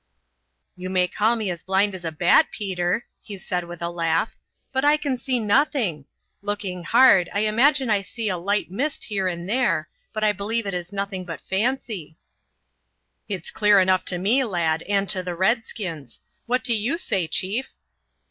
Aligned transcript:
"You 0.75 0.89
may 0.89 1.07
call 1.07 1.35
me 1.35 1.51
as 1.51 1.61
blind 1.61 1.93
as 1.93 2.03
a 2.03 2.11
bat, 2.11 2.47
Peter," 2.49 3.05
he 3.21 3.37
said 3.37 3.65
with 3.65 3.83
a 3.83 3.89
laugh, 3.91 4.35
"but 4.71 4.83
I 4.83 4.97
can 4.97 5.15
see 5.15 5.39
nothing. 5.39 6.05
Looking 6.41 6.83
hard 6.83 7.29
I 7.31 7.41
imagine 7.41 7.91
I 7.91 7.97
can 7.99 8.05
see 8.05 8.27
a 8.27 8.35
light 8.35 8.71
mist 8.71 9.03
here 9.03 9.27
and 9.27 9.47
there, 9.47 9.89
but 10.11 10.23
I 10.23 10.31
believe 10.31 10.65
it 10.65 10.73
is 10.73 10.91
nothing 10.91 11.23
but 11.23 11.39
fancy." 11.39 12.17
"It's 13.29 13.51
clear 13.51 13.79
enough 13.79 14.03
to 14.05 14.17
me, 14.17 14.43
lad, 14.43 14.81
and 14.89 15.07
to 15.09 15.21
the 15.21 15.35
redskins. 15.35 16.21
What 16.47 16.63
do 16.63 16.73
you 16.75 16.97
say, 16.97 17.27
chief?" 17.27 17.75